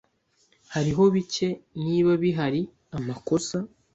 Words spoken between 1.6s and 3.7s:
niba bihari, amakosa.